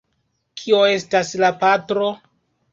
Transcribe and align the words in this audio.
Kio 0.61 0.79
estas 0.95 1.35
la 1.45 1.53
patro? 1.63 2.11